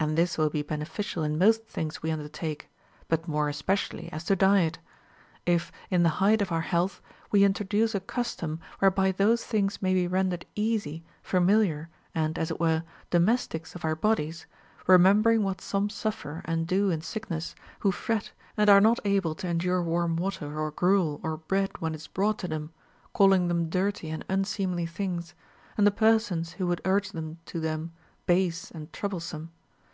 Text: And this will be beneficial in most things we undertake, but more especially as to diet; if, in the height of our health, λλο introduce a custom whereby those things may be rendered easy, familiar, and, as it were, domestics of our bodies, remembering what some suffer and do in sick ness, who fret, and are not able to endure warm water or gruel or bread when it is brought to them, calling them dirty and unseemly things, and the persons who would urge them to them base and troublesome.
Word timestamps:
And 0.00 0.18
this 0.18 0.36
will 0.36 0.50
be 0.50 0.60
beneficial 0.60 1.22
in 1.24 1.38
most 1.38 1.64
things 1.66 2.02
we 2.02 2.10
undertake, 2.10 2.68
but 3.08 3.26
more 3.26 3.48
especially 3.48 4.12
as 4.12 4.22
to 4.24 4.36
diet; 4.36 4.78
if, 5.46 5.72
in 5.88 6.02
the 6.02 6.10
height 6.20 6.42
of 6.42 6.52
our 6.52 6.60
health, 6.60 7.00
λλο 7.32 7.40
introduce 7.46 7.94
a 7.94 8.00
custom 8.00 8.60
whereby 8.80 9.12
those 9.12 9.46
things 9.46 9.80
may 9.80 9.94
be 9.94 10.06
rendered 10.06 10.44
easy, 10.54 11.02
familiar, 11.22 11.88
and, 12.14 12.38
as 12.38 12.50
it 12.50 12.60
were, 12.60 12.84
domestics 13.08 13.74
of 13.74 13.82
our 13.82 13.96
bodies, 13.96 14.44
remembering 14.86 15.42
what 15.42 15.62
some 15.62 15.88
suffer 15.88 16.42
and 16.44 16.66
do 16.66 16.90
in 16.90 17.00
sick 17.00 17.30
ness, 17.30 17.54
who 17.78 17.90
fret, 17.90 18.32
and 18.58 18.68
are 18.68 18.82
not 18.82 19.00
able 19.06 19.34
to 19.34 19.48
endure 19.48 19.82
warm 19.82 20.16
water 20.16 20.60
or 20.60 20.70
gruel 20.70 21.18
or 21.22 21.38
bread 21.38 21.70
when 21.80 21.94
it 21.94 22.02
is 22.02 22.08
brought 22.08 22.38
to 22.38 22.46
them, 22.46 22.70
calling 23.14 23.48
them 23.48 23.70
dirty 23.70 24.10
and 24.10 24.22
unseemly 24.28 24.84
things, 24.84 25.32
and 25.78 25.86
the 25.86 25.90
persons 25.90 26.52
who 26.52 26.66
would 26.66 26.82
urge 26.84 27.12
them 27.12 27.38
to 27.46 27.58
them 27.58 27.90
base 28.26 28.70
and 28.70 28.92
troublesome. 28.92 29.50